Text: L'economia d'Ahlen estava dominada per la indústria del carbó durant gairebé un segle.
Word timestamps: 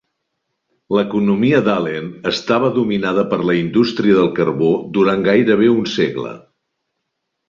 L'economia 0.99 1.57
d'Ahlen 1.65 2.07
estava 2.31 2.71
dominada 2.77 3.25
per 3.33 3.39
la 3.49 3.55
indústria 3.57 4.15
del 4.21 4.31
carbó 4.39 4.71
durant 4.97 5.27
gairebé 5.29 5.69
un 5.75 5.85
segle. 5.97 6.33